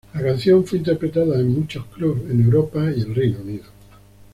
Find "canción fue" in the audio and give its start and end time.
0.23-0.79